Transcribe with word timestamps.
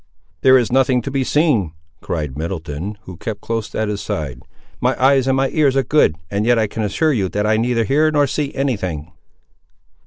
"There 0.41 0.57
is 0.57 0.71
nothing 0.71 1.03
to 1.03 1.11
be 1.11 1.23
seen," 1.23 1.73
cried 2.01 2.35
Middleton, 2.35 2.97
who 3.03 3.17
kept 3.17 3.39
close 3.41 3.75
at 3.75 3.87
his 3.87 4.01
side. 4.01 4.41
"My 4.79 4.99
eyes 4.99 5.27
and 5.27 5.37
my 5.37 5.49
ears 5.49 5.77
are 5.77 5.83
good, 5.83 6.15
and 6.31 6.43
yet 6.43 6.57
I 6.57 6.65
can 6.65 6.81
assure 6.81 7.13
you 7.13 7.29
that 7.29 7.45
I 7.45 7.57
neither 7.57 7.83
hear 7.83 8.09
nor 8.09 8.25
see 8.25 8.51
any 8.55 8.77
thing." 8.77 9.11